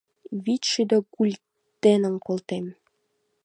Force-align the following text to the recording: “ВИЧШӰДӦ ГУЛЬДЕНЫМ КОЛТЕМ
“ВИЧШӰДӦ 0.43 0.97
ГУЛЬДЕНЫМ 1.13 2.15
КОЛТЕМ 2.27 2.65